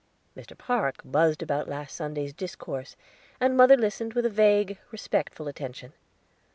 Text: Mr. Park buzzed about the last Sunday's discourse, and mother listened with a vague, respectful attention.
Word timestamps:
Mr. 0.35 0.57
Park 0.57 1.01
buzzed 1.05 1.43
about 1.43 1.65
the 1.65 1.71
last 1.73 1.95
Sunday's 1.95 2.33
discourse, 2.33 2.95
and 3.39 3.55
mother 3.55 3.77
listened 3.77 4.15
with 4.15 4.25
a 4.25 4.31
vague, 4.31 4.79
respectful 4.89 5.47
attention. 5.47 5.93